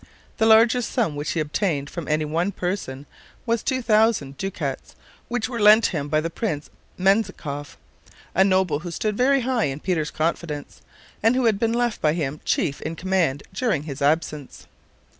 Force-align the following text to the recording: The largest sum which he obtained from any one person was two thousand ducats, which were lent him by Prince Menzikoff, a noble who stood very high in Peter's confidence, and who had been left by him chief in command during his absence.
The 0.37 0.47
largest 0.47 0.89
sum 0.91 1.15
which 1.15 1.33
he 1.33 1.39
obtained 1.39 1.87
from 1.87 2.07
any 2.07 2.25
one 2.25 2.51
person 2.53 3.05
was 3.45 3.61
two 3.61 3.83
thousand 3.83 4.35
ducats, 4.35 4.95
which 5.27 5.47
were 5.47 5.59
lent 5.59 5.85
him 5.93 6.09
by 6.09 6.19
Prince 6.27 6.71
Menzikoff, 6.97 7.77
a 8.33 8.43
noble 8.43 8.79
who 8.79 8.89
stood 8.89 9.15
very 9.15 9.41
high 9.41 9.65
in 9.65 9.79
Peter's 9.79 10.09
confidence, 10.09 10.81
and 11.21 11.35
who 11.35 11.45
had 11.45 11.59
been 11.59 11.73
left 11.73 12.01
by 12.01 12.13
him 12.13 12.41
chief 12.43 12.81
in 12.81 12.95
command 12.95 13.43
during 13.53 13.83
his 13.83 14.01
absence. 14.01 14.65